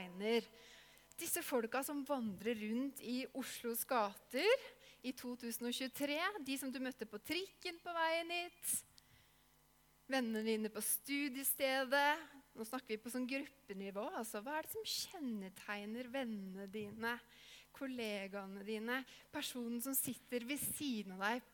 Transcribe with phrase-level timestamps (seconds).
[0.00, 0.46] kjennetegner
[1.20, 4.68] disse folka som vandrer rundt i Oslos gater
[5.04, 6.16] i 2023?
[6.46, 8.72] De som du møtte på trikken på veien hit.
[10.10, 12.24] Vennene dine på studiestedet.
[12.56, 14.08] Nå snakker vi på sånn gruppenivå.
[14.16, 17.14] altså Hva er det som kjennetegner vennene dine,
[17.76, 21.44] kollegaene dine, personen som sitter ved siden av deg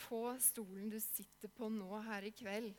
[0.00, 2.74] på stolen du sitter på nå her i kveld?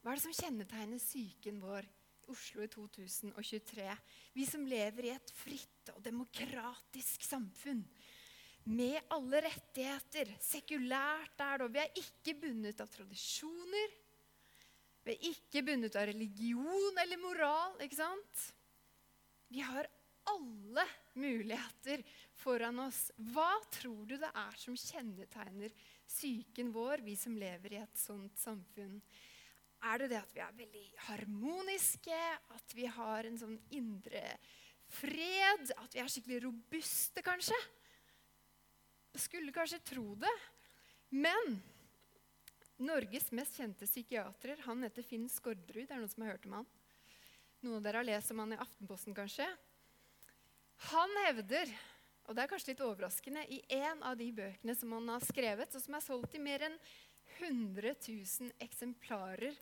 [0.00, 1.88] Hva er det som kjennetegner psyken vår
[2.30, 3.86] Oslo i 2023?
[4.32, 7.82] Vi som lever i et fritt og demokratisk samfunn.
[8.70, 10.30] Med alle rettigheter.
[10.44, 13.96] Sekulært er det, og vi er ikke bundet av tradisjoner.
[15.06, 17.78] Vi er ikke bundet av religion eller moral.
[17.82, 18.44] ikke sant?
[19.50, 19.88] Vi har
[20.30, 20.84] alle
[21.18, 22.04] muligheter
[22.38, 23.08] foran oss.
[23.32, 25.74] Hva tror du det er som kjennetegner
[26.06, 29.00] psyken vår, vi som lever i et sånt samfunn?
[29.80, 32.18] Er det det at vi er veldig harmoniske,
[32.52, 34.22] at vi har en sånn indre
[34.90, 37.56] fred, at vi er skikkelig robuste, kanskje?
[39.14, 40.34] Jeg skulle kanskje tro det.
[41.10, 41.56] Men
[42.80, 45.88] Norges mest kjente psykiater han heter Finn Skårderud.
[45.88, 46.68] Det er noen som har hørt om han?
[47.60, 49.48] Noen av dere har lest om han i Aftenposten, kanskje?
[50.90, 51.72] Han hevder,
[52.24, 55.74] og det er kanskje litt overraskende, i en av de bøkene som han har skrevet,
[55.76, 56.78] og som er solgt i mer enn
[57.40, 59.56] 100 000 eksemplarer,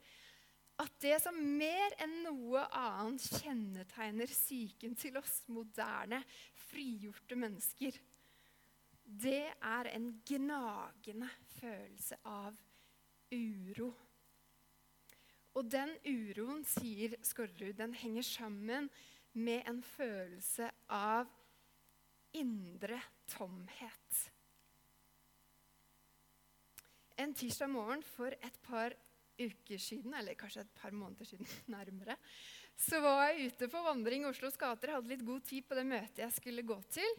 [0.78, 6.20] at det som mer enn noe annet kjennetegner psyken til oss moderne,
[6.68, 7.98] frigjorte mennesker,
[9.08, 12.58] det er en gnagende følelse av
[13.32, 13.88] uro.
[15.58, 18.90] Og den uroen, sier Skårderud, den henger sammen
[19.32, 21.26] med en følelse av
[22.36, 23.00] indre
[23.32, 24.28] tomhet.
[27.18, 28.94] En tirsdag morgen for et par
[29.38, 32.16] uker siden, eller kanskje et par måneder siden, nærmere,
[32.78, 34.94] så var jeg ute på vandring i Oslos gater.
[34.94, 37.18] Hadde litt god tid på det møtet jeg skulle gå til.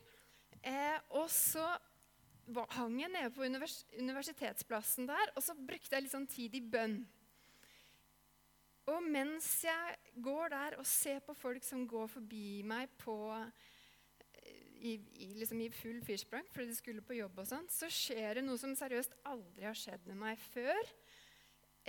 [0.64, 1.66] Eh, og så
[2.78, 6.64] hang jeg nede på univers universitetsplassen der, og så brukte jeg litt sånn tid i
[6.64, 7.02] bønn.
[8.90, 13.18] Og mens jeg går der og ser på folk som går forbi meg på,
[14.80, 18.40] i, i, liksom i full firsprang fordi de skulle på jobb, og sånn, så skjer
[18.40, 20.92] det noe som seriøst aldri har skjedd med meg før.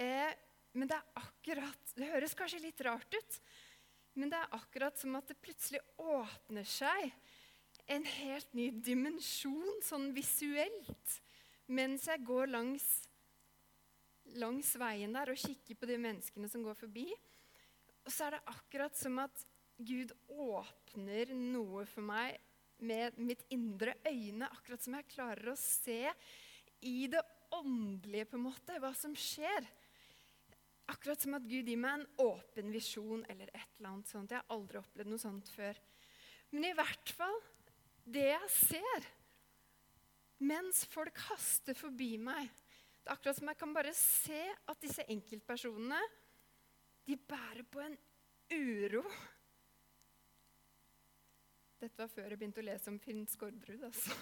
[0.00, 0.30] Eh,
[0.78, 3.38] men det er akkurat Det høres kanskje litt rart ut,
[4.18, 7.10] men det er akkurat som at det plutselig åpner seg
[7.90, 11.16] en helt ny dimensjon sånn visuelt
[11.70, 12.84] mens jeg går langs,
[14.38, 17.06] langs veien der og kikker på de menneskene som går forbi.
[18.02, 19.44] Og så er det akkurat som at
[19.78, 22.38] Gud åpner noe for meg
[22.86, 24.48] med mitt indre øyne.
[24.50, 26.02] Akkurat som jeg klarer å se
[26.86, 27.22] i det
[27.54, 29.66] åndelige på en måte hva som skjer.
[30.90, 34.32] Akkurat som at Gud gir meg en åpen visjon eller et eller annet sånt.
[34.32, 35.78] Jeg har aldri opplevd noe sånt før.
[36.50, 37.36] Men i hvert fall
[38.10, 39.10] det jeg ser
[40.40, 42.48] mens folk haster forbi meg.
[43.00, 46.00] Det er akkurat som jeg kan bare se at disse enkeltpersonene
[47.06, 47.96] de bærer på en
[48.50, 49.04] uro.
[51.80, 53.86] Dette var før jeg begynte å lese om Finn Skårderud.
[53.88, 54.16] Altså.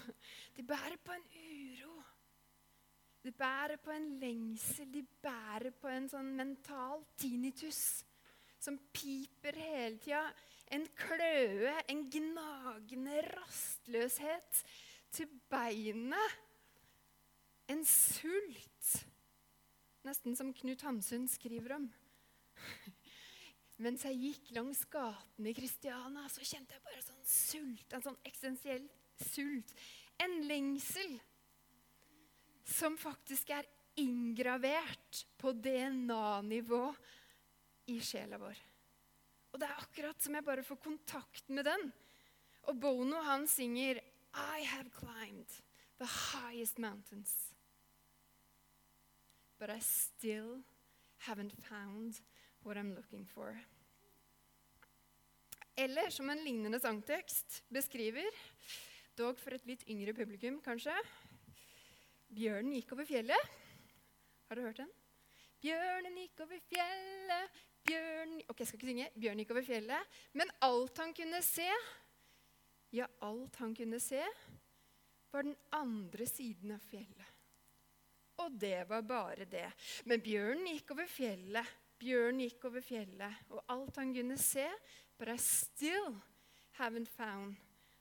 [0.54, 1.96] De bærer på en uro.
[3.24, 4.92] De bærer på en lengsel.
[4.94, 8.04] De bærer på en sånn mental tinnitus
[8.58, 10.22] som piper hele tida
[10.74, 14.62] en kløe, en gnagende rastløshet
[15.14, 16.36] til beinet.
[17.69, 18.92] En sult.
[20.06, 21.88] Nesten som Knut Hamsun skriver om.
[23.84, 27.92] Mens jeg gikk langs gatene i Kristiania, så kjente jeg bare sult.
[27.92, 28.86] En sånn eksistensiell
[29.28, 29.75] sult.
[30.22, 31.19] En lengsel
[32.69, 36.82] som faktisk er inngravert på DNA-nivå
[37.92, 38.58] i sjela vår.
[39.52, 41.88] Og det er akkurat som jeg bare får kontakt med den.
[42.69, 44.02] Og Bono han synger
[44.36, 45.48] I have climbed
[45.98, 47.54] the highest mountains.
[49.58, 50.62] But I still
[51.26, 52.20] haven't found
[52.62, 53.58] what I'm looking for.
[55.78, 58.26] Eller som en lignende sangtekst beskriver,
[59.19, 60.94] dog for et litt yngre publikum kanskje
[62.34, 63.52] Bjørnen gikk over fjellet.
[64.48, 64.90] Har du hørt den?
[65.62, 69.08] Bjørnen gikk over fjellet, Bjørn Ok, jeg skal ikke synge.
[69.16, 70.20] Bjørnen gikk over fjellet.
[70.36, 71.69] Men alt han kunne se,
[72.92, 74.20] ja, alt han kunne se,
[75.32, 77.34] var den andre siden av fjellet.
[78.44, 79.66] Og det var bare det.
[80.06, 81.76] Men bjørnen gikk over fjellet.
[81.98, 84.69] Bjørnen gikk over fjellet, og alt han kunne se,
[85.19, 86.15] but I still
[86.79, 87.56] haven't found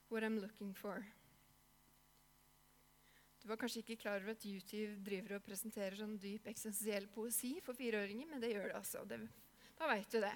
[0.08, 1.04] what I'm looking for.
[3.42, 7.54] Du var kanskje ikke klar over at YouTube driver og presenterer sånn dyp eksistensiell poesi
[7.64, 9.04] for fireåringer, men det gjør det altså.
[9.08, 9.20] Det,
[9.78, 10.34] da veit du det.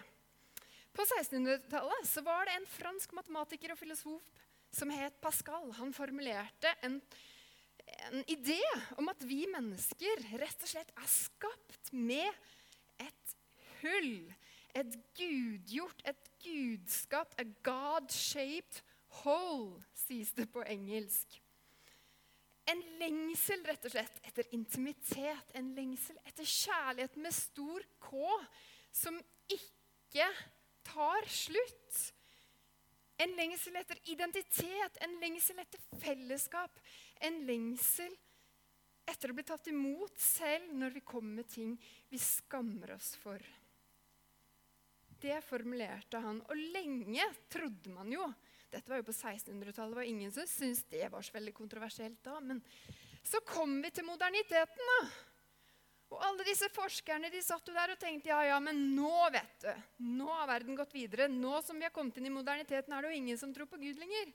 [0.93, 4.33] På 1600-tallet var det en fransk matematiker og filosof
[4.73, 5.71] som het Pascal.
[5.79, 6.99] Han formulerte en,
[8.09, 8.61] en idé
[9.01, 12.29] om at vi mennesker rett og slett er skapt med
[13.03, 13.37] et
[13.83, 14.15] hull.
[14.77, 18.83] Et gudgjort, et gudskapt, a God-shaped
[19.23, 21.39] hole, sies det på engelsk.
[22.71, 28.27] En lengsel rett og slett etter intimitet, en lengsel etter kjærlighet med stor K,
[28.95, 29.19] som
[29.51, 30.29] ikke
[30.87, 32.03] tar slutt.
[33.23, 36.79] En lengsel etter identitet, en lengsel etter fellesskap.
[37.23, 38.15] En lengsel
[39.07, 41.75] etter å bli tatt imot selv når vi kommer med ting
[42.11, 43.43] vi skammer oss for.
[45.23, 46.41] Det formulerte han.
[46.51, 48.27] Og lenge trodde man jo
[48.73, 49.99] Dette var jo på 1600-tallet.
[50.01, 52.39] og ingen som syntes det var så veldig kontroversielt da.
[52.41, 52.63] Men
[53.23, 55.11] så kom vi til moderniteten, da.
[56.13, 59.65] Og alle disse forskerne de satt jo der og tenkte ja, ja, men nå vet
[59.65, 59.85] du,
[60.17, 61.29] nå har verden gått videre.
[61.29, 63.81] Nå som vi har kommet inn i moderniteten, er det jo ingen som tror på
[63.81, 64.33] Gud lenger.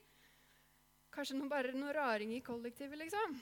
[1.14, 3.38] Kanskje noen, bare noen raringer i kollektivet, liksom.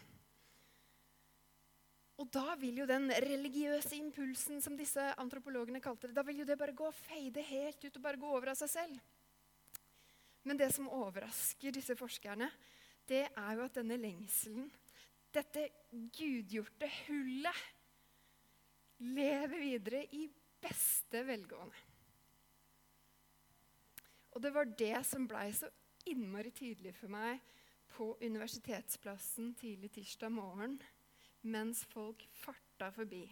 [2.15, 6.47] Og da vil jo den religiøse impulsen som disse antropologene kalte det, da vil jo
[6.47, 9.01] det bare gå og feide helt ut og bare gå over av seg selv.
[10.45, 12.47] Men det som overrasker disse forskerne,
[13.09, 14.69] det er jo at denne lengselen,
[15.35, 17.65] dette gudgjorte hullet,
[19.03, 20.23] lever videre i
[20.63, 21.81] beste velgående.
[24.35, 25.67] Og det var det som blei så
[26.11, 27.43] innmari tydelig for meg
[27.95, 30.77] på universitetsplassen tidlig tirsdag morgen
[31.45, 33.23] mens folk farta forbi.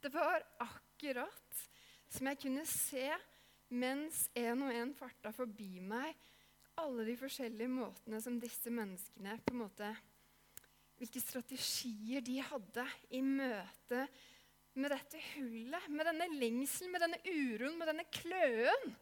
[0.00, 1.64] Det var akkurat
[2.08, 3.08] som jeg kunne se
[3.76, 6.14] mens en og en farta forbi meg,
[6.76, 9.94] alle de forskjellige måtene som disse menneskene på en måte
[10.96, 13.98] Hvilke strategier de hadde i møte
[14.80, 18.94] med dette hullet, med denne lengselen, med denne uroen, med denne kløen.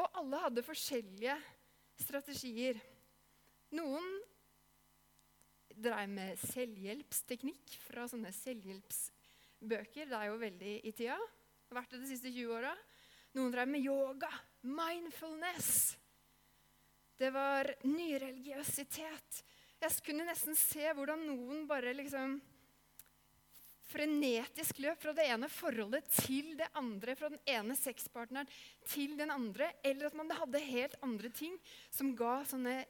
[0.00, 1.36] Og alle hadde forskjellige
[2.00, 2.80] strategier.
[3.76, 4.08] Noen
[5.82, 10.10] dreiv med selvhjelpsteknikk fra sånne selvhjelpsbøker.
[10.10, 11.18] Det er jo veldig i tida.
[11.74, 12.74] Vært det de siste 20 åra.
[13.36, 14.30] Noen dreiv med yoga,
[14.64, 15.72] mindfulness.
[17.18, 19.42] Det var nyreligiøsitet.
[19.78, 22.38] Jeg kunne nesten se hvordan noen bare liksom
[23.88, 28.48] frenetisk løp fra det ene forholdet til det andre, fra den ene sexpartneren
[28.88, 31.54] til den andre, eller at man hadde helt andre ting
[31.94, 32.82] som ga sånne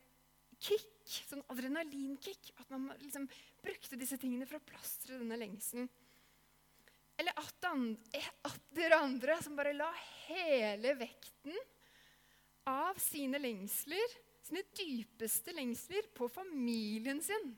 [0.60, 2.52] kick sånn adrenalinkick.
[2.60, 3.28] At man liksom
[3.62, 5.88] brukte disse tingene for å plastre denne lengselen.
[7.18, 9.88] Eller at dere andre som bare la
[10.28, 11.56] hele vekten
[12.68, 14.14] av sine lengsler,
[14.44, 17.50] sine dypeste lengsler, på familien sin.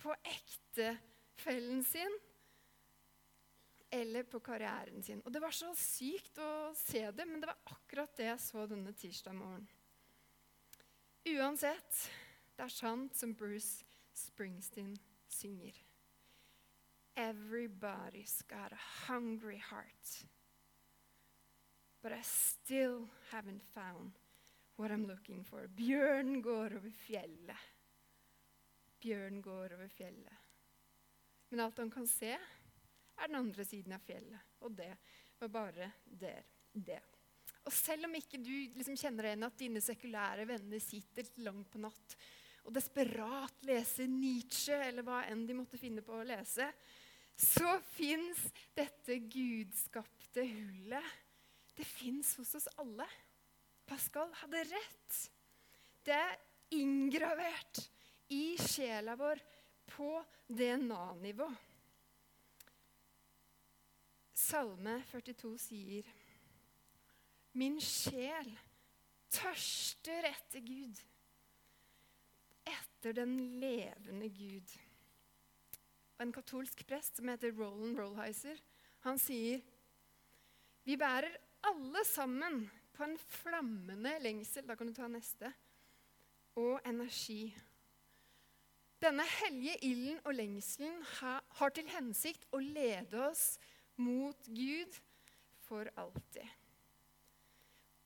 [0.00, 2.18] På ektefellen sin
[3.90, 5.20] eller på karrieren sin.
[5.26, 8.64] Og Det var så sykt å se det, men det var akkurat det jeg så
[8.70, 9.66] denne tirsdag morgen.
[11.28, 12.10] Uansett,
[12.56, 13.84] det er sant som Bruce
[14.16, 14.94] Springsteen
[15.28, 15.76] synger.
[17.16, 20.24] Everybody's got a hungry heart.
[22.02, 24.12] But I still haven't found
[24.76, 25.68] what I'm looking for.
[25.68, 27.68] Bjørn går over fjellet.
[29.00, 30.40] Bjørn går over fjellet.
[31.50, 34.56] Men alt han kan se, er den andre siden av fjellet.
[34.64, 34.94] Og det
[35.38, 37.02] var bare der, det.
[37.68, 41.68] Og selv om ikke du liksom kjenner deg igjen at dine sekulære venner sitter langt
[41.72, 42.16] på natt
[42.66, 46.66] og desperat leser Nietzsche eller hva enn de måtte finne på å lese,
[47.40, 48.42] så fins
[48.76, 51.16] dette gudskapte hullet.
[51.76, 53.06] Det fins hos oss alle.
[53.88, 55.20] Pascal hadde rett.
[56.04, 56.36] Det er
[56.76, 57.80] inngravert
[58.36, 59.40] i sjela vår
[59.90, 60.12] på
[60.46, 61.48] DNA-nivå.
[64.36, 66.12] Salme 42 sier
[67.52, 68.52] Min sjel
[69.30, 71.00] tørster etter Gud,
[72.66, 74.76] etter den levende Gud.
[76.18, 78.58] Og En katolsk prest som heter Roland Rollheiser,
[79.06, 79.62] han sier
[80.84, 81.34] vi bærer
[81.68, 82.62] alle sammen
[82.96, 85.52] på en flammende lengsel Da kan du ta neste.
[86.56, 87.52] Og energi.
[89.00, 93.54] Denne hellige ilden og lengselen har til hensikt å lede oss
[93.96, 94.98] mot Gud
[95.64, 96.59] for alltid.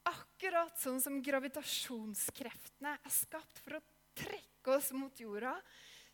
[0.08, 3.84] Akkurat sånn som gravitasjonskreftene er skapt for å
[4.18, 5.54] trekke oss mot jorda,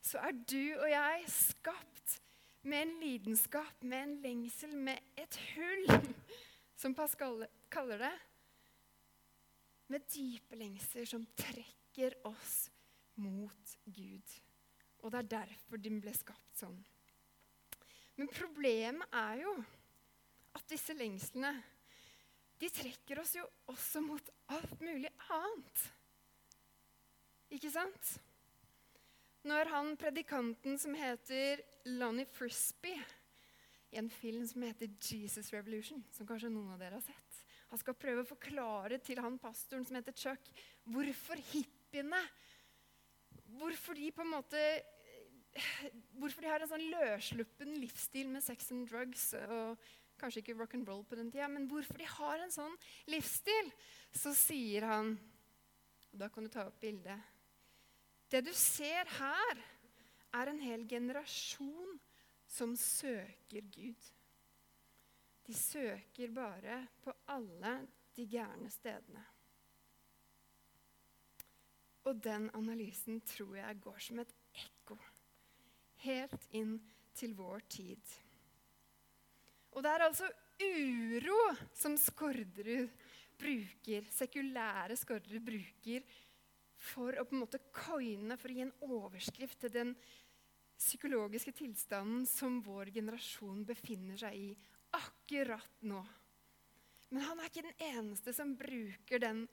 [0.00, 2.20] så er du og jeg skapt
[2.62, 6.00] med en lidenskap, med en lengsel, med et hull,
[6.76, 8.16] som Pascal kaller det.
[9.90, 12.70] med dype lengsler som trekker oss
[13.18, 14.34] mot Gud.
[15.02, 16.78] Og det er derfor den ble skapt sånn.
[18.14, 19.56] Men problemet er jo
[20.54, 21.56] at disse lengslene
[22.60, 25.86] de trekker oss jo også mot alt mulig annet.
[27.56, 28.12] Ikke sant?
[29.48, 33.00] Når han predikanten som heter Lonnie Frisbee
[33.90, 37.40] i en film som heter 'Jesus Revolution', som kanskje noen av dere har sett.
[37.70, 40.50] Han skal prøve å forklare til han pastoren som heter Chuck,
[40.84, 42.22] hvorfor hippiene
[43.50, 44.82] Hvorfor de på en måte
[46.18, 49.80] Hvorfor de har en sånn løssluppen livsstil med sex and drugs og
[50.20, 52.76] kanskje ikke rock and roll på den tida, men hvorfor de har en sånn
[53.10, 53.72] livsstil,
[54.12, 55.14] så sier han
[56.10, 57.20] og Da kan du ta opp bildet.
[58.30, 59.60] Det du ser her,
[60.34, 61.92] er en hel generasjon
[62.50, 64.08] som søker Gud.
[65.46, 67.76] De søker bare på alle
[68.16, 69.22] de gærne stedene.
[72.10, 74.98] Og den analysen tror jeg går som et ekko
[76.04, 76.78] helt inn
[77.16, 78.14] til vår tid.
[79.74, 80.28] Og det er altså
[80.60, 81.38] uro
[81.76, 82.90] som Skårderud
[83.40, 86.04] bruker, sekulære Skårderud bruker
[86.80, 89.94] for å på en måte coine, for å gi en overskrift til den
[90.80, 94.50] psykologiske tilstanden som vår generasjon befinner seg i
[94.96, 96.00] akkurat nå.
[97.10, 99.44] Men han er ikke den eneste som bruker den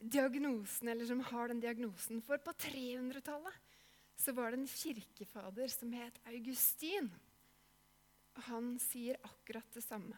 [0.00, 2.22] diagnosen, eller som har den diagnosen.
[2.24, 3.76] For på 300-tallet
[4.20, 7.10] så var det en kirkefader som het Augustin.
[8.40, 10.16] Og han sier akkurat det samme.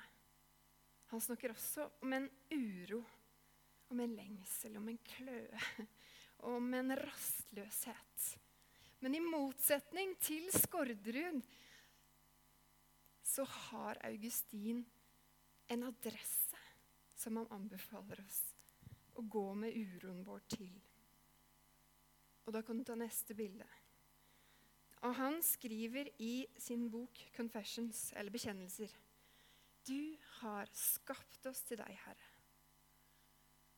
[1.11, 3.01] Han snakker også om en uro,
[3.91, 5.59] om en lengsel, om en kløe,
[6.55, 8.29] om en rastløshet.
[9.03, 11.43] Men i motsetning til Skårderud
[13.27, 14.85] så har Augustin
[15.67, 16.63] en adresse
[17.19, 18.43] som han anbefaler oss
[19.19, 20.79] å gå med uroen vår til.
[22.47, 23.67] Og da kan du ta neste bilde.
[25.03, 28.99] Og han skriver i sin bok 'Confessions', eller 'Bekjennelser',
[29.89, 32.29] Du har skapt oss til deg, Herre.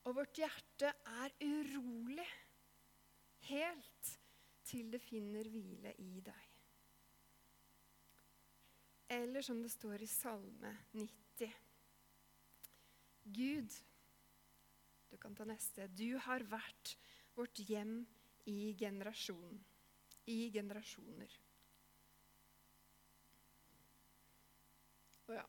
[0.04, 2.26] Og vårt hjerte er urolig,
[3.48, 4.18] helt
[4.64, 6.50] til det finner hvile i deg.
[9.08, 11.54] Eller som det står i Salme 90.
[13.24, 13.80] Gud,
[15.10, 16.96] du kan ta neste, du har vært
[17.36, 18.02] vårt hjem
[18.50, 19.64] i generasjon,
[20.30, 21.40] i generasjoner.
[25.28, 25.44] Å ja,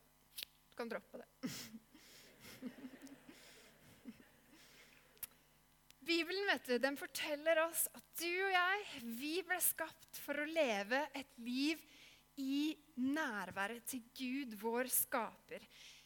[0.46, 1.28] du kan droppe det.
[6.06, 8.80] Bibelen vet du, den forteller oss at du og jeg
[9.18, 11.82] vi ble skapt for å leve et liv
[12.38, 15.66] i nærværet til Gud, vår skaper.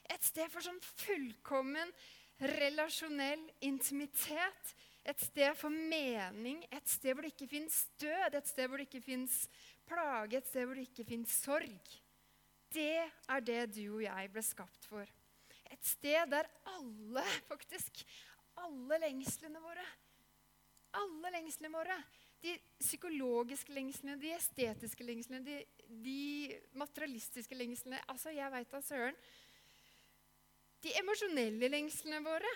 [0.09, 1.91] Et sted for sånn fullkommen
[2.39, 4.75] relasjonell intimitet.
[5.07, 8.89] Et sted for mening, et sted hvor det ikke fins død, et sted hvor det
[8.89, 9.37] ikke fins
[9.87, 11.95] plage, et sted hvor det ikke fins sorg.
[12.69, 15.07] Det er det du og jeg ble skapt for.
[15.71, 18.03] Et sted der alle, faktisk,
[18.57, 19.85] alle lengslene våre.
[20.99, 21.97] Alle lengslene våre.
[22.43, 25.57] De psykologiske lengslene, de estetiske lengslene, de,
[26.03, 27.99] de materialistiske lengslene.
[28.07, 29.17] Altså, jeg veit da søren.
[30.83, 32.53] De emosjonelle lengslene våre.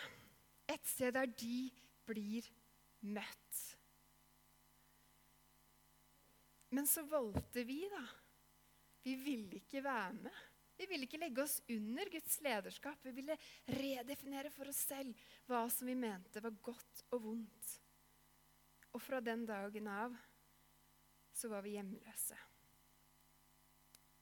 [0.71, 1.57] Et sted der de
[2.07, 2.47] blir
[3.03, 3.61] møtt.
[6.73, 8.03] Men så valgte vi, da.
[9.03, 10.41] Vi ville ikke være med.
[10.77, 13.03] Vi ville ikke legge oss under Guds lederskap.
[13.05, 13.37] Vi ville
[13.77, 17.75] redefinere for oss selv hva som vi mente var godt og vondt.
[18.93, 20.17] Og fra den dagen av
[21.33, 22.39] så var vi hjemløse.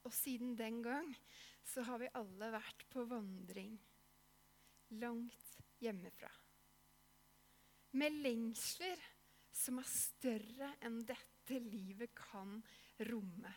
[0.08, 1.08] Og siden den gang
[1.64, 3.78] så har vi alle vært på vandring
[5.00, 6.32] langt hjemmefra.
[7.92, 9.02] Med lengsler
[9.52, 12.56] som er større enn dette livet kan
[13.12, 13.52] romme.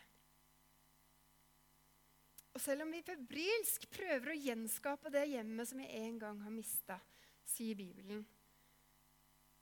[2.55, 6.53] Og selv om vi febrilsk prøver å gjenskape det hjemmet som vi en gang har
[6.55, 6.99] mista,
[7.45, 8.23] sier Bibelen,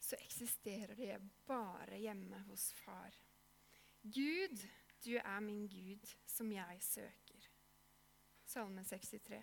[0.04, 1.16] så eksisterer det
[1.48, 3.16] bare hjemme hos far.
[4.04, 4.60] Gud,
[5.06, 7.50] du er min Gud, som jeg søker.
[8.46, 9.40] Salme 63.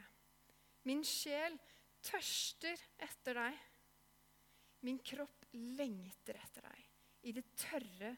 [0.87, 1.56] Min sjel
[2.06, 3.58] tørster etter deg.
[4.87, 6.87] Min kropp lengter etter deg
[7.28, 8.14] i det tørre,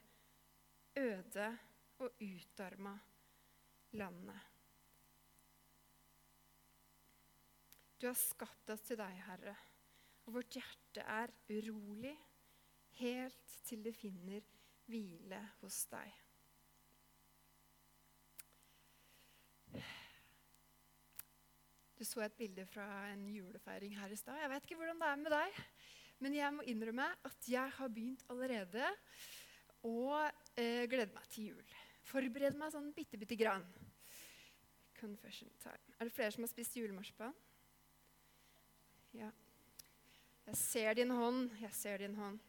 [0.95, 1.47] øde
[1.99, 2.93] og utarma
[3.99, 4.49] landet.
[7.99, 9.55] Du har skapt oss til deg, Herre,
[10.25, 12.15] og vårt hjerte er urolig
[12.99, 14.43] helt til det finner
[14.87, 16.19] hvile hos deg.
[21.97, 24.41] Du så et bilde fra en julefeiring her i stad.
[24.41, 25.59] Jeg vet ikke hvordan det er med deg,
[26.23, 28.87] Men jeg må innrømme at jeg har begynt allerede
[29.83, 30.21] å
[30.55, 31.73] eh, glede meg til jul.
[32.07, 33.65] Forberede meg sånn bitte, bitte grann.
[35.01, 35.97] Confession time.
[35.99, 37.35] Er det flere som har spist julemarsipan?
[39.19, 39.29] Ja.
[40.47, 41.51] Jeg ser din hånd.
[41.59, 42.39] Jeg ser din hånd.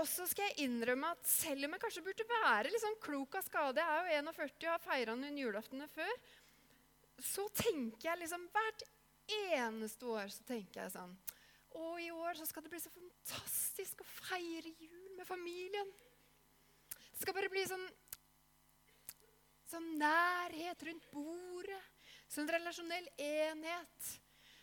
[0.00, 3.44] Og så skal jeg innrømme at selv om jeg kanskje burde være sånn klok av
[3.44, 6.14] skade Jeg er jo 41 og har feira noen julaftene før.
[7.20, 8.86] Så tenker jeg liksom hvert
[9.30, 11.12] eneste år så tenker jeg sånn
[11.70, 15.92] Å, i år så skal det bli så fantastisk å feire jul med familien.
[16.90, 17.86] Det skal bare bli sånn,
[19.70, 21.80] sånn nærhet rundt bordet.
[22.30, 24.10] Sånn relasjonell enhet.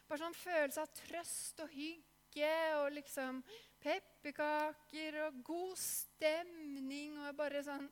[0.08, 3.42] Bare sånn følelse av trøst og hygge og liksom
[3.84, 7.90] pepperkaker og god stemning og bare sånn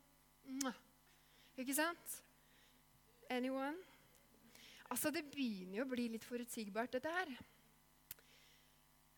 [1.55, 2.21] Ikke sant?
[3.31, 3.79] Anyone?
[4.91, 7.31] Altså, det begynner jo å bli litt forutsigbart, dette her.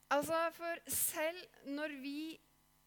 [0.08, 2.20] Altså, For selv når vi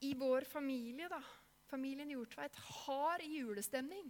[0.09, 1.21] i vår familie, da,
[1.69, 4.09] familien Hjortveit, har julestemning,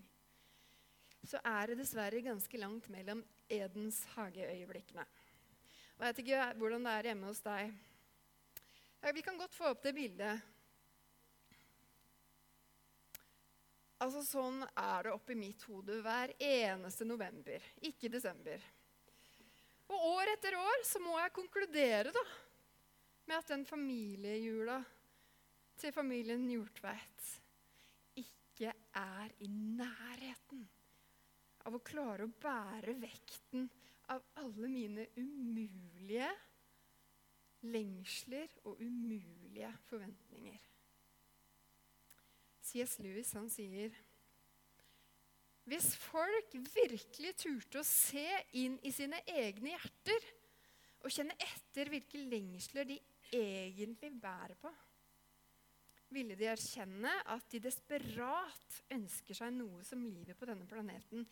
[1.26, 5.05] så er det dessverre ganske langt mellom Edens hageøyeblikkene.
[5.99, 7.75] Jeg vet ikke hvordan det er hjemme hos deg.
[9.00, 10.47] Ja, vi kan godt få opp det bildet.
[14.00, 18.62] Altså, Sånn er det oppi mitt hode hver eneste november, ikke desember.
[19.90, 22.25] Og år etter år så må jeg konkludere da,
[23.31, 24.81] med at den familiejula
[25.79, 27.29] til familien Hjortveit
[28.19, 30.65] ikke er i nærheten
[31.69, 33.69] av å klare å bære vekten
[34.11, 36.27] av alle mine umulige
[37.71, 40.59] lengsler og umulige forventninger.
[42.67, 42.99] C.S.
[43.04, 43.95] Lewis han sier
[45.71, 48.26] hvis folk virkelig turte å se
[48.59, 50.31] inn i sine egne hjerter
[51.04, 52.99] og kjenne etter hvilke lengsler de
[53.32, 54.73] egentlig bærer på,
[56.10, 61.26] ville de erkjenne at de desperat ønsker seg noe som livet på denne planeten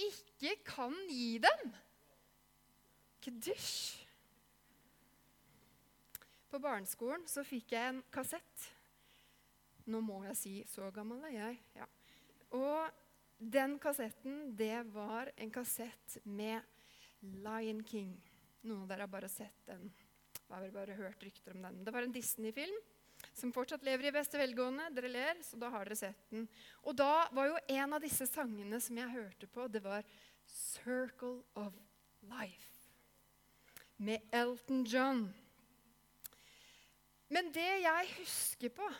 [0.00, 1.72] ikke kan gi dem.
[3.20, 4.06] Kedusj!
[6.50, 8.70] På barneskolen så fikk jeg en kassett.
[9.90, 11.58] Nå må jeg si så gammel er jeg.
[11.78, 11.86] Ja.
[12.58, 12.90] Og
[13.38, 16.66] den kassetten, det var en kassett med
[17.22, 18.16] Lion King.
[18.66, 19.86] Noen av dere har bare sett den.
[20.50, 21.84] Jeg har vel bare hørt rykter om den.
[21.86, 22.78] Det var en Disney-film
[23.38, 24.88] som fortsatt lever i beste velgående.
[24.96, 26.48] Dere ler, så da har dere sett den.
[26.82, 30.02] Og da var jo en av disse sangene som jeg hørte på, det var
[30.50, 31.78] 'Circle of
[32.26, 32.90] Life'
[33.98, 35.22] med Elton John.
[37.28, 38.90] Men det jeg husker på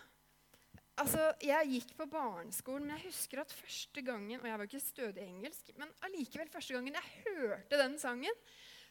[1.01, 4.81] Altså, Jeg gikk på barneskolen, men jeg husker at første gangen Og jeg var ikke
[4.81, 8.35] stødig engelsk, men allikevel første gangen jeg hørte den sangen,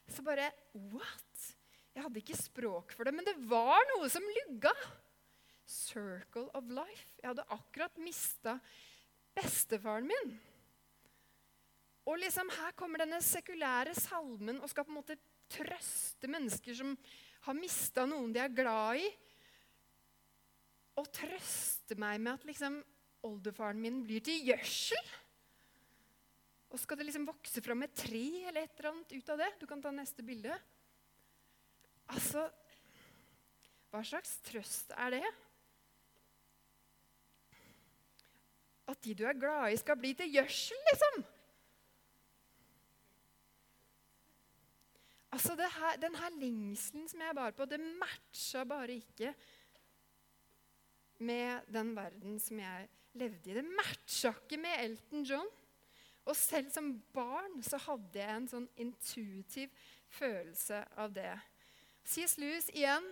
[0.10, 1.59] så bare What?
[2.00, 4.72] Jeg hadde ikke språk for det, men det var noe som lugga.
[5.68, 7.10] Circle of life.
[7.20, 8.54] Jeg hadde akkurat mista
[9.36, 10.32] bestefaren min.
[12.08, 15.20] Og liksom her kommer denne sekulære salmen og skal på en måte
[15.52, 16.96] trøste mennesker som
[17.50, 19.12] har mista noen de er glad i.
[21.04, 22.80] Og trøste meg med at liksom
[23.28, 25.14] oldefaren min blir til gjødsel.
[26.72, 29.56] Og skal det liksom vokse fram et tre eller et eller annet ut av det?
[29.60, 30.56] Du kan ta neste bilde.
[32.10, 32.48] Altså
[33.90, 35.26] Hva slags trøst er det?
[38.90, 41.20] At de du er glad i, skal bli til gjødsel, liksom?
[45.32, 49.34] Altså, her, Den her lengselen som jeg bar på, det matcha bare ikke
[51.20, 53.54] med den verden som jeg levde i.
[53.54, 55.48] Det matcha ikke med Elton John.
[56.26, 59.72] Og selv som barn så hadde jeg en sånn intuitiv
[60.14, 61.32] følelse av det.
[62.04, 62.38] C.S.
[62.42, 63.06] Lewis igjen,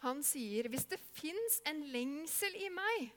[0.00, 3.10] han sier hvis det fins en lengsel i meg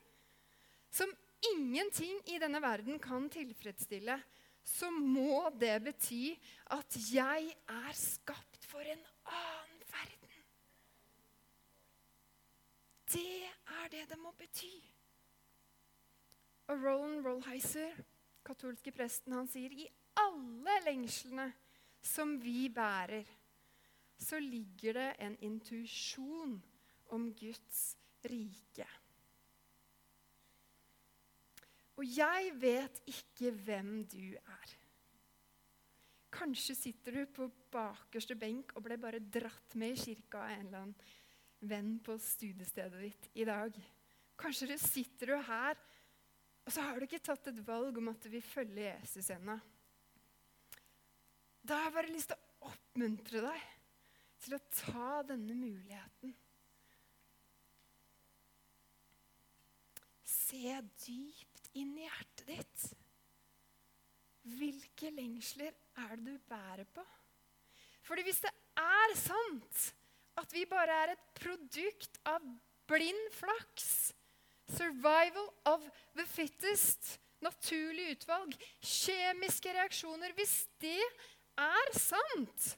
[0.93, 1.11] som
[1.53, 4.17] ingenting i denne verden kan tilfredsstille,
[4.63, 6.31] så må det bety
[6.71, 10.35] at jeg er skapt for en annen verden.
[13.13, 14.71] Det er det det må bety.
[16.71, 17.97] Og Roland Rollheiser,
[18.45, 21.49] katolske presten, han sier i alle lengslene
[22.03, 23.27] som vi bærer,
[24.23, 26.57] så ligger det en intuisjon
[27.13, 27.81] om Guds
[28.25, 28.87] rike.
[31.99, 34.77] Og jeg vet ikke hvem du er.
[36.33, 40.63] Kanskje sitter du på bakerste benk og ble bare dratt med i kirka av en
[40.65, 41.19] eller annen
[41.69, 43.75] venn på studiestedet ditt i dag.
[44.39, 45.77] Kanskje du sitter du her,
[46.65, 49.59] og så har du ikke tatt et valg om at du vil følge Jesus ennå.
[51.63, 53.69] Da har jeg bare lyst til å oppmuntre deg
[54.43, 56.33] til å ta denne muligheten.
[60.27, 60.75] Se
[61.05, 62.85] dypt inn i hjertet ditt.
[64.43, 65.71] Hvilke lengsler
[66.03, 67.03] er det du bærer på?
[68.03, 69.83] Fordi hvis det er sant
[70.39, 72.43] at vi bare er et produkt av
[72.89, 74.11] blind flaks,
[74.67, 75.85] survival of
[76.17, 80.99] the fittest, naturlig utvalg, kjemiske reaksjoner Hvis det
[81.59, 82.73] er sant,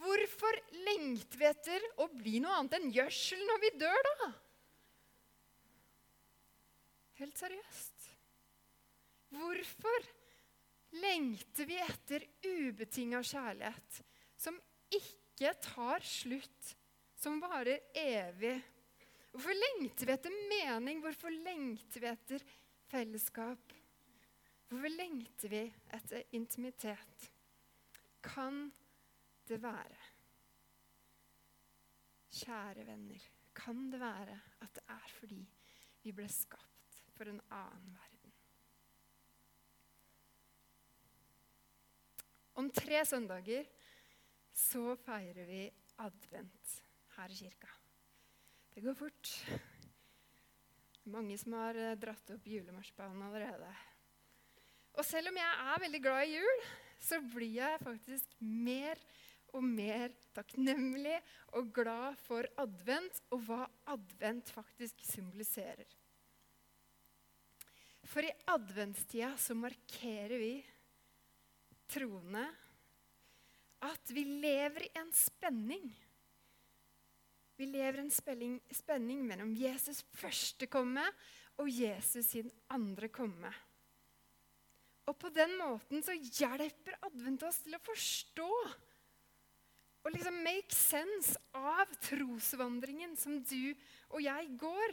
[0.00, 4.28] hvorfor lengter vi etter å bli noe annet enn gjødsel når vi dør, da?
[7.16, 8.08] Helt seriøst.
[9.36, 10.08] Hvorfor
[11.02, 14.00] lengter vi etter ubetinga kjærlighet
[14.38, 14.58] som
[14.92, 16.74] ikke tar slutt,
[17.16, 18.56] som varer evig?
[19.32, 21.00] Hvorfor lengter vi etter mening?
[21.04, 22.44] Hvorfor lengter vi etter
[22.88, 23.74] fellesskap?
[24.68, 25.62] Hvorfor lengter vi
[25.96, 27.30] etter intimitet?
[28.24, 28.68] Kan
[29.48, 30.12] det være
[32.36, 33.22] Kjære venner,
[33.56, 35.40] kan det være at det er fordi
[36.02, 38.34] vi ble skapt for en annen verden?
[42.60, 43.64] Om tre søndager
[44.56, 45.62] så feirer vi
[46.04, 46.76] advent
[47.16, 47.72] her i kirka.
[48.74, 49.32] Det går fort.
[51.12, 53.68] Mange som har eh, dratt opp julemarsjbanen allerede.
[54.96, 56.64] Og selv om jeg er veldig glad i jul,
[57.00, 59.00] så blir jeg faktisk mer
[59.56, 61.16] og mer takknemlig
[61.56, 65.88] og glad for advent og hva advent faktisk symboliserer.
[68.06, 70.52] For i adventstida så markerer vi
[71.90, 72.44] troende
[73.86, 75.86] at vi lever i en spenning.
[77.56, 81.04] Vi lever i en spenning, spenning mellom Jesus' første komme
[81.56, 83.50] og Jesus sin andre komme.
[85.06, 88.50] Og på den måten så hjelper advent oss til å forstå
[90.06, 93.74] og liksom make sense av trosvandringen som du
[94.14, 94.92] og jeg går.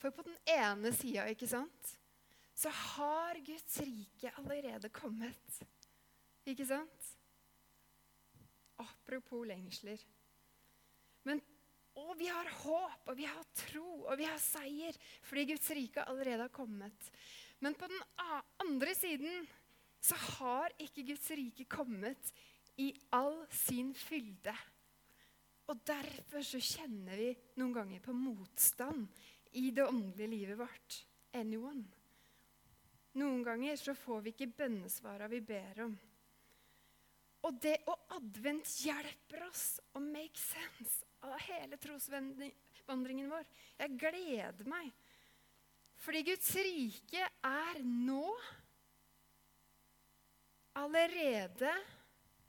[0.00, 1.92] For på den ene sida, ikke sant,
[2.58, 5.60] så har Guds rike allerede kommet.
[6.50, 7.12] Ikke sant?
[8.80, 10.02] Apropos lengsler.
[11.28, 11.38] Men,
[11.94, 16.08] og vi har håp, og vi har tro, og vi har seier fordi Guds rike
[16.10, 17.10] allerede har kommet.
[17.62, 18.02] Men på den
[18.64, 19.46] andre siden
[20.00, 22.32] så har ikke Guds rike kommet
[22.80, 24.54] i all sin fylde.
[25.70, 29.06] Og derfor så kjenner vi noen ganger på motstand
[29.60, 31.00] i det åndelige livet vårt.
[31.36, 31.84] Anyone?
[33.20, 35.92] Noen ganger så får vi ikke bønnesvara vi ber om.
[37.46, 43.46] Og det å advent hjelper oss å make sense av hele trosvandringen vår.
[43.80, 44.90] Jeg gleder meg.
[46.00, 48.24] Fordi Guds rike er nå
[50.78, 51.72] allerede,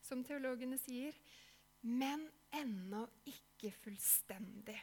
[0.01, 1.15] som teologene sier,
[1.81, 4.77] men ennå ikke fullstendig.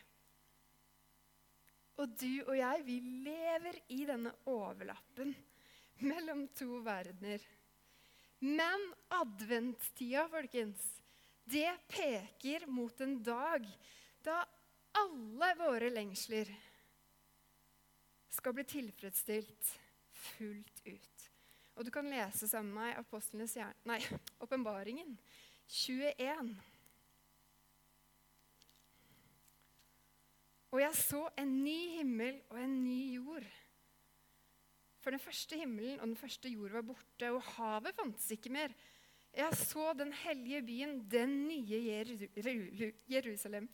[1.98, 5.33] Og du og jeg, vi lever i denne overlappen
[6.07, 7.42] mellom to verdener.
[8.46, 8.85] Men
[9.18, 10.83] adventstida, folkens,
[11.48, 13.66] det peker mot en dag
[14.22, 14.42] da
[14.98, 16.51] alle våre lengsler
[18.38, 19.72] skal bli tilfredsstilt
[20.12, 21.17] fullt ut.
[21.79, 23.53] Og du kan lese sammen med meg Apostlenes
[23.87, 24.01] Nei,
[24.43, 25.12] Åpenbaringen
[25.71, 26.49] 21.
[30.75, 33.47] Og jeg så en ny himmel og en ny jord.
[34.99, 38.75] For den første himmelen og den første jord var borte, og havet fantes ikke mer.
[39.38, 43.71] Jeg så den hellige byen, den nye Jerusalem,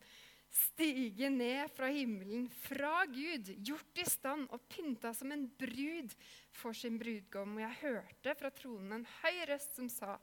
[0.55, 6.14] stige ned fra himmelen, fra Gud, gjort i stand og pynta som en brud
[6.55, 7.57] for sin brudgom.
[7.59, 10.19] Og jeg hørte fra tronen en høy røst som sa,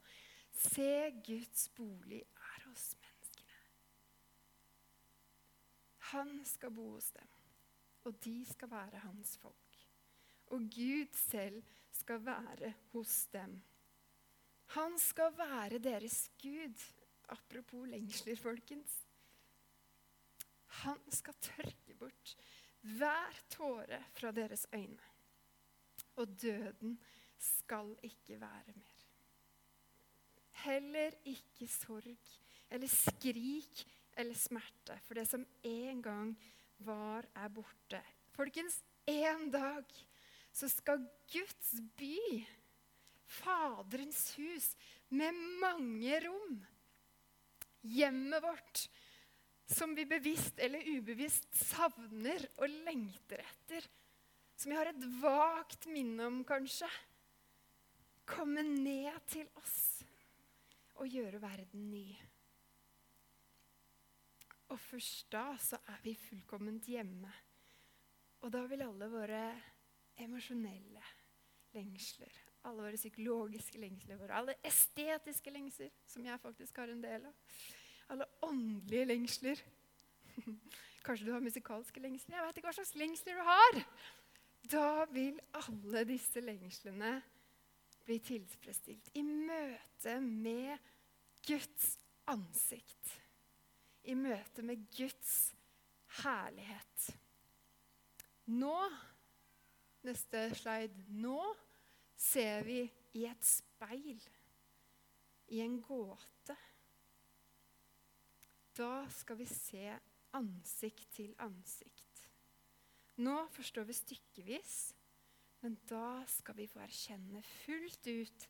[0.52, 3.60] Se, Guds bolig er hos menneskene.
[6.12, 7.36] Han skal bo hos dem,
[8.04, 9.72] og de skal være hans folk
[10.52, 13.62] og Gud selv skal være hos dem.
[14.76, 16.76] Han skal være deres Gud.
[17.30, 18.92] Apropos lengsler, folkens.
[20.82, 22.36] Han skal tørke bort
[22.82, 25.10] hver tåre fra deres øyne.
[26.16, 26.98] Og døden
[27.42, 29.04] skal ikke være mer.
[30.64, 32.38] Heller ikke sorg
[32.72, 33.84] eller skrik
[34.18, 36.32] eller smerte, for det som en gang
[36.86, 38.02] var, er borte.
[38.36, 39.86] Folkens, en dag
[40.54, 42.44] så skal Guds by,
[43.32, 44.74] Faderens hus,
[45.10, 46.58] med mange rom,
[47.88, 48.84] hjemmet vårt,
[49.72, 53.88] som vi bevisst eller ubevisst savner og lengter etter,
[54.56, 56.90] som vi har et vagt minne om, kanskje,
[58.30, 59.80] komme ned til oss
[61.02, 62.06] og gjøre verden ny.
[64.72, 67.32] Og først da så er vi fullkomment hjemme.
[68.42, 69.42] Og da vil alle våre
[70.22, 71.04] emosjonelle
[71.76, 72.32] lengsler,
[72.68, 77.52] alle våre psykologiske lengsler, våre alle estetiske lengsler, som jeg faktisk har en del av,
[78.12, 79.62] alle åndelige lengsler
[81.06, 82.38] Kanskje du har musikalske lengsler?
[82.38, 83.78] Jeg vet ikke hva slags lengsler du har.
[84.70, 87.16] Da vil alle disse lengslene
[88.06, 90.78] bli tilfredsstilt i møte med
[91.48, 91.96] Guds
[92.30, 93.16] ansikt.
[94.06, 95.34] I møte med Guds
[96.22, 97.10] herlighet.
[98.54, 98.78] Nå
[100.02, 101.04] Neste slide.
[101.22, 101.42] Nå
[102.18, 102.80] ser vi
[103.14, 104.22] i et speil,
[105.54, 106.56] i en gåte.
[108.82, 109.86] Da skal vi se
[110.34, 112.24] ansikt til ansikt.
[113.22, 114.78] Nå forstår vi stykkevis,
[115.62, 118.48] men da skal vi få erkjenne fullt ut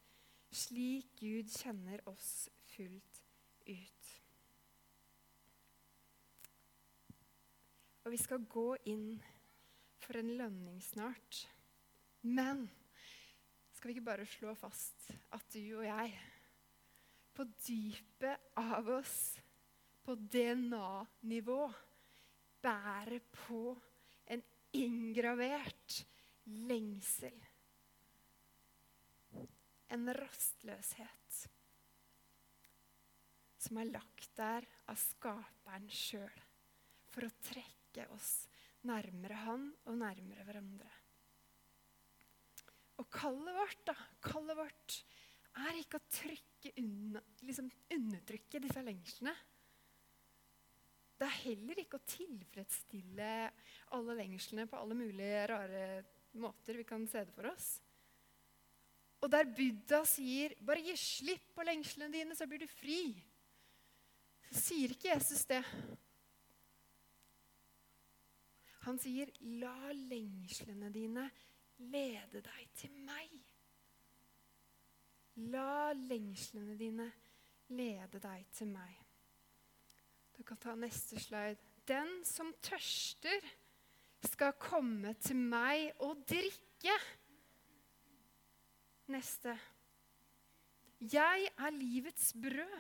[0.56, 3.22] slik Gud kjenner oss fullt
[3.68, 4.10] ut.
[8.06, 9.10] Og vi skal gå inn
[10.02, 11.44] for en lønning snart.
[12.24, 12.66] Men
[13.76, 16.16] skal vi ikke bare slå fast at du og jeg,
[17.36, 19.41] på dypet av oss,
[20.06, 21.62] på DNA-nivå,
[22.62, 23.76] bærer på
[24.32, 24.44] en
[24.78, 26.02] inngravert
[26.70, 27.38] lengsel.
[29.92, 31.42] En rastløshet
[33.62, 36.42] som er lagt der av skaperen sjøl
[37.12, 38.32] for å trekke oss
[38.88, 40.90] nærmere han og nærmere hverandre.
[43.02, 44.98] Og kallet vårt, da, kallet vårt
[45.62, 49.34] er ikke å trykke unna, liksom undertrykke disse lengslene.
[51.22, 53.32] Det er heller ikke å tilfredsstille
[53.94, 55.82] alle lengslene på alle mulige rare
[56.42, 57.76] måter vi kan se det for oss.
[59.22, 63.22] Og der Buddha sier 'bare gi slipp på lengslene dine, så blir du fri',
[64.50, 65.62] så sier ikke Jesus det.
[68.88, 71.30] Han sier, 'La lengslene dine
[71.78, 73.38] lede deg til meg'.
[75.54, 77.12] La lengslene dine
[77.70, 79.01] lede deg til meg.
[80.42, 81.60] Du kan ta neste slide.
[81.86, 83.44] Den som tørster,
[84.26, 86.96] skal komme til meg og drikke.
[89.14, 89.54] Neste.
[91.14, 92.74] Jeg er livets brød.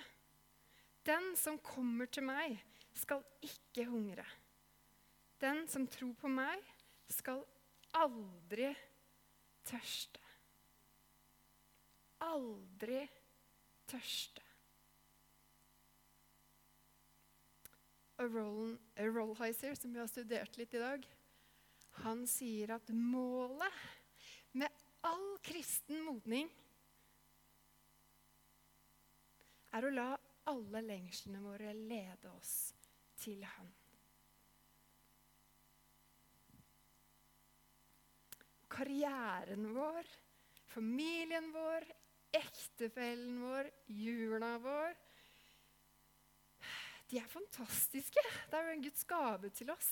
[1.05, 2.57] Den som kommer til meg,
[2.97, 4.25] skal ikke hungre.
[5.37, 6.65] Den som tror på meg,
[7.13, 7.45] skal
[7.93, 8.73] aldri
[9.69, 10.29] tørste.
[12.25, 13.03] Aldri
[13.85, 14.50] tørste.
[18.21, 21.05] Rollheiser, som vi har studert litt i dag,
[22.05, 23.81] han sier at målet
[24.57, 26.49] med all kristen modning
[29.71, 30.09] er å la
[30.51, 32.55] alle lengslene våre lede oss
[33.21, 33.69] til Han.
[38.71, 40.07] karrieren vår,
[40.71, 41.85] familien vår,
[42.31, 44.95] ektefellen vår, jula vår
[47.11, 48.21] De er fantastiske.
[48.47, 49.89] Det er jo en Guds gave til oss.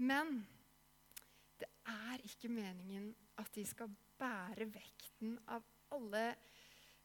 [0.00, 0.38] Men
[1.60, 6.30] det er ikke meningen at de skal bære vekten av alle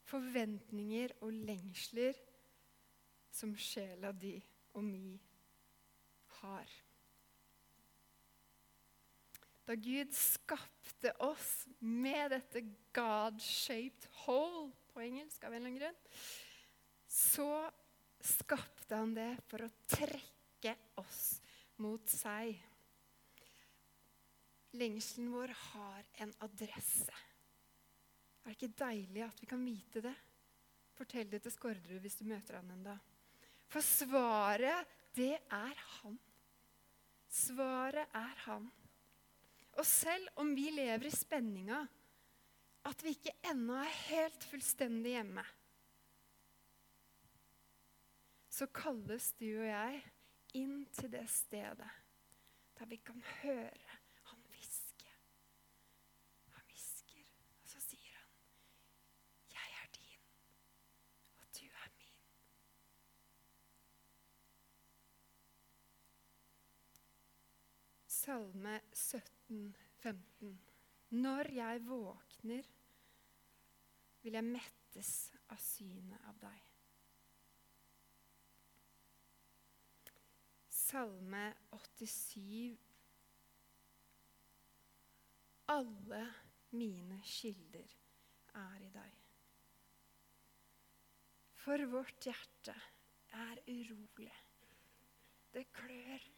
[0.08, 2.16] forventninger og lengsler
[3.34, 4.36] som sjela di
[4.74, 5.12] og mi
[6.40, 6.72] har.
[9.64, 12.60] Da Gud skapte oss med dette
[12.96, 16.02] God-shaped hole på engelsk av en eller annen grunn,
[17.08, 17.48] så
[18.24, 21.38] skapte han det for å trekke oss
[21.82, 22.54] mot seg.
[24.74, 27.14] Lengselen vår har en adresse.
[28.44, 30.14] Er det ikke deilig at vi kan vite det?
[30.94, 33.10] Fortell det til Skårderud hvis du møter han en dag.
[33.70, 36.18] For svaret, det er han.
[37.30, 38.66] Svaret er han.
[39.74, 41.80] Og selv om vi lever i spenninga,
[42.84, 45.42] at vi ikke ennå er helt fullstendig hjemme,
[48.54, 50.02] så kalles du og jeg
[50.54, 51.90] inn til det stedet
[52.78, 53.96] der vi kan høre
[54.30, 55.10] han hviske.
[56.54, 57.24] Han hvisker,
[57.62, 58.30] og så sier han,
[59.50, 60.22] 'Jeg er din,
[61.36, 62.22] og du er min'.
[68.06, 69.76] Salme 17.
[69.96, 70.60] 15.
[71.10, 72.62] Når jeg våkner,
[74.22, 76.73] vil jeg mettes av synet av deg.
[80.94, 82.78] Salme 87.
[85.66, 86.20] Alle
[86.78, 87.94] mine kilder
[88.60, 89.16] er i deg.
[91.64, 92.76] For vårt hjerte
[93.40, 94.28] er urolig
[95.56, 96.28] Det klør.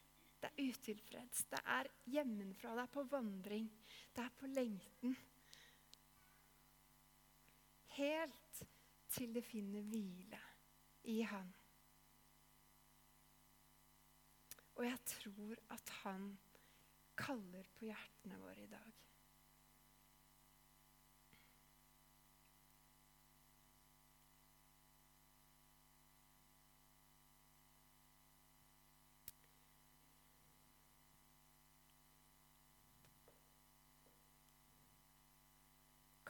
[0.40, 1.44] Det er utilfreds.
[1.52, 2.72] Det er hjemmefra.
[2.80, 3.68] Det er på vandring.
[4.16, 5.18] Det er på lengten.
[8.00, 8.64] Helt
[9.18, 10.40] til det finner hvile
[11.12, 11.52] i Han.
[14.76, 16.38] Og jeg tror at Han
[17.16, 18.92] kaller på hjertene våre i dag.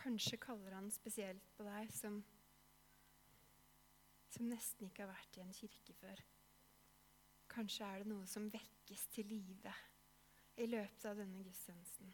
[0.06, 2.20] Kanskje kaller han spesielt på deg som,
[4.30, 6.22] som nesten ikke har vært i en kirke før.
[7.56, 9.72] Kanskje er det noe som vekkes til live
[10.60, 12.10] i løpet av denne gudstjenesten.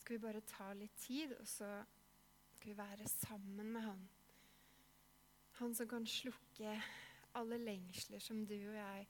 [0.00, 1.68] Skal vi bare ta litt tid, og så
[2.54, 4.02] skal vi være sammen med Han.
[5.60, 6.72] Han som kan slukke
[7.36, 9.08] alle lengsler som du og jeg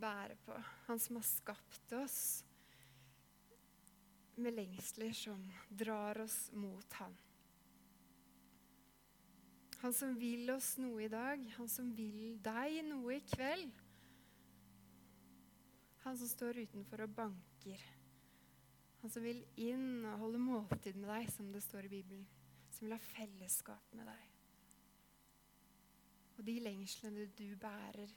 [0.00, 0.56] bærer på.
[0.88, 2.20] Han som har skapt oss
[4.40, 7.20] med lengsler som drar oss mot Han.
[9.80, 13.72] Han som vil oss noe i dag, han som vil deg noe i kveld.
[16.04, 17.84] Han som står utenfor og banker.
[19.00, 22.26] Han som vil inn og holde måltid med deg, som det står i Bibelen.
[22.68, 24.26] Som vil ha fellesskap med deg.
[26.36, 28.12] Og de lengslene du bærer,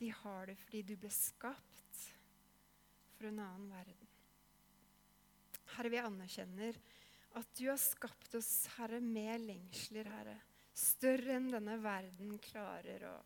[0.00, 2.04] de har du fordi du ble skapt
[3.16, 4.14] for en annen verden.
[5.74, 6.78] Herre, vi anerkjenner
[7.38, 10.38] at du har skapt oss, Herre, med lengsler, Herre.
[10.76, 13.16] Større enn denne verden klarer å,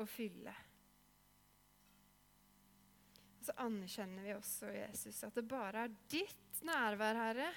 [0.00, 0.54] å fylle.
[3.38, 7.50] Og så anerkjenner vi også, Jesus, at det bare er ditt nærvær, Herre,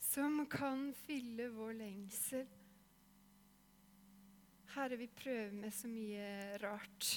[0.00, 2.48] som kan fylle vår lengsel.
[4.74, 7.10] Herre, vi prøver med så mye rart.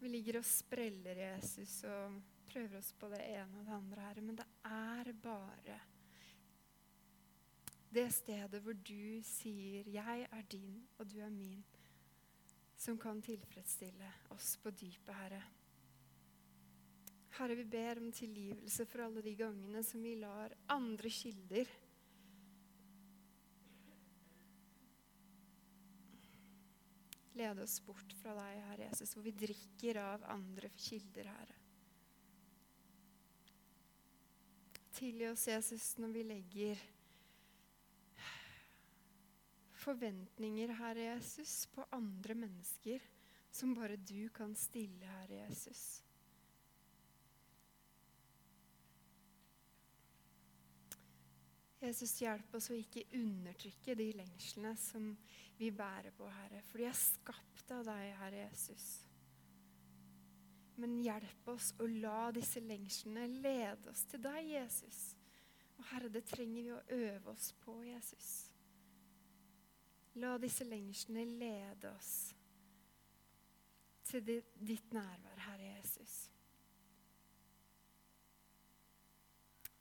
[0.00, 4.24] Vi ligger og spreller, Jesus, og prøver oss på det ene og det andre, Herre,
[4.26, 5.78] men det er bare
[7.96, 11.64] det stedet hvor du sier 'Jeg er din, og du er min',
[12.76, 15.42] som kan tilfredsstille oss på dypet, Herre.
[17.38, 21.66] Herre, vi ber om tilgivelse for alle de gangene som vi lar andre kilder
[27.36, 31.62] lede oss bort fra deg, Herre Jesus, hvor vi drikker av andre kilder, Herre.
[34.96, 36.80] Tilgi oss, Jesus, når vi legger
[39.86, 43.04] forventninger, Herre Jesus, på andre mennesker
[43.50, 46.02] som bare du kan stille, Herre Jesus.
[51.80, 55.10] Jesus, hjelp oss å ikke undertrykke de lengslene som
[55.56, 58.86] vi bærer på, Herre, for de er skapt av deg, Herre Jesus.
[60.76, 65.14] Men hjelp oss å la disse lengslene lede oss til deg, Jesus.
[65.76, 68.45] Og Herre, det trenger vi å øve oss på, Jesus.
[70.16, 72.12] La disse lengslene lede oss
[74.06, 76.14] til ditt nærvær, Herre Jesus.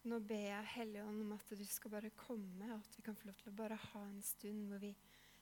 [0.05, 3.29] Nå ber jeg Helligånd om at du skal bare komme, og at vi kan få
[3.29, 4.91] lov til å bare ha en stund hvor vi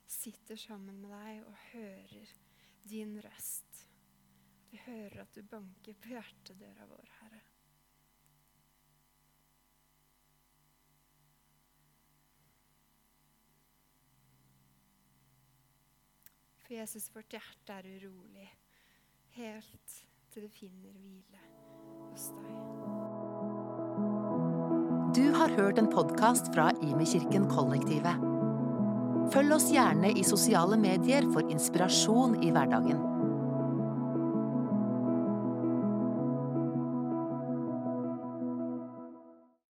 [0.05, 2.35] sitter sammen med deg og hører
[2.87, 3.81] din røst.
[4.69, 7.41] Vi hører at du banker på hjertedøra vår, Herre.
[16.63, 18.47] For Jesus, vårt hjerte er urolig
[19.35, 19.95] helt
[20.31, 21.41] til det finner hvile
[22.07, 22.53] hos deg.
[25.13, 28.23] Du har hørt en podkast fra Imekirken Kollektivet.
[29.35, 33.12] Følg oss gjerne i sosiale medier for inspirasjon i hverdagen.